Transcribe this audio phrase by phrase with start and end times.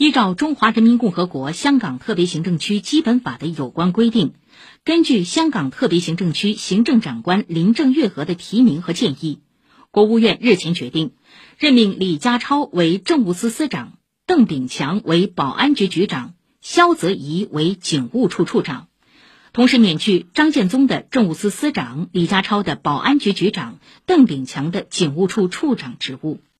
[0.00, 4.32] 依照中华人民共和国香港特别行政区基本法的有关规定
[4.82, 9.40] 根据香港特别行政区行政长官林郑月娥的提名和建议
[9.90, 11.12] 国务院日前决定
[11.58, 16.32] 任命李家超为政务司司长邓炳强为保安局局长
[16.62, 18.88] 肖泽怡为警务处处长。
[19.52, 23.78] 同时免去张建宗的政务司司长李家超的保安局局长。
[24.06, 26.40] 邓炳强的警务处处长职务。